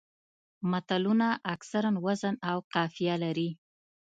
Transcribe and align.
متلونه 0.71 1.27
اکثره 1.53 1.89
وزن 2.05 2.35
او 2.49 2.57
قافیه 2.73 3.15
لري 3.23 3.49